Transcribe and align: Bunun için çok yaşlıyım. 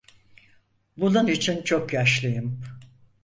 Bunun 0.97 1.27
için 1.27 1.61
çok 1.63 1.93
yaşlıyım. 1.93 2.61